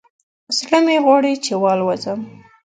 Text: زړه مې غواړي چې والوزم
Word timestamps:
زړه 0.57 0.79
مې 0.85 0.97
غواړي 1.05 1.33
چې 1.45 1.53
والوزم 1.61 2.19